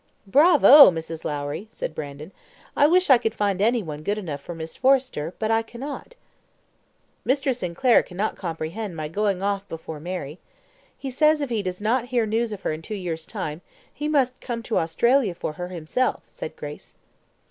[0.25, 0.89] "Bravo!
[0.89, 1.23] Mrs.
[1.25, 2.31] Lowrie," said Brandon;
[2.75, 6.15] "I wish I could find any one good enough for Miss Forrester, but I cannot."
[7.23, 7.55] "Mr.
[7.55, 10.39] Sinclair cannot comprehend my going off before Mary.
[10.97, 13.61] He says, if he does not hear news of her in two years' time,
[13.93, 16.95] he must come to Australia for her himself," said Grace.